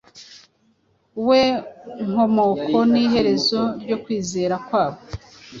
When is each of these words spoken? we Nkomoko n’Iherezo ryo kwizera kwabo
we 1.27 1.41
Nkomoko 2.09 2.77
n’Iherezo 2.91 3.61
ryo 3.81 3.97
kwizera 4.03 4.55
kwabo 4.67 4.99